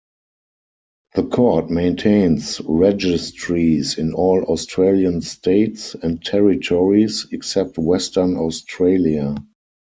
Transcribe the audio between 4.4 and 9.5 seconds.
Australian states and territories except Western Australia.